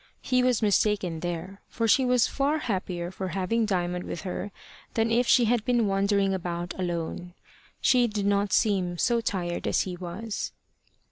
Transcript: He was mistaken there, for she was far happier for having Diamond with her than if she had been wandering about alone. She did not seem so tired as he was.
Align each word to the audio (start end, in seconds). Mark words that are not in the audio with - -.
He 0.23 0.41
was 0.41 0.63
mistaken 0.63 1.19
there, 1.19 1.61
for 1.67 1.87
she 1.87 2.05
was 2.05 2.25
far 2.25 2.57
happier 2.57 3.11
for 3.11 3.27
having 3.27 3.67
Diamond 3.67 4.03
with 4.05 4.21
her 4.21 4.51
than 4.95 5.11
if 5.11 5.27
she 5.27 5.45
had 5.45 5.63
been 5.63 5.85
wandering 5.85 6.33
about 6.33 6.73
alone. 6.79 7.35
She 7.81 8.07
did 8.07 8.25
not 8.25 8.51
seem 8.51 8.97
so 8.97 9.21
tired 9.21 9.67
as 9.67 9.81
he 9.81 9.95
was. 9.95 10.53